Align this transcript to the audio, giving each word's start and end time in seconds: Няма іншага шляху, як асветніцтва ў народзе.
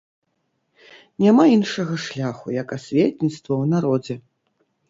Няма 1.25 1.43
іншага 1.57 1.93
шляху, 2.05 2.47
як 2.61 2.67
асветніцтва 2.79 3.39
ў 3.39 3.65
народзе. 3.75 4.15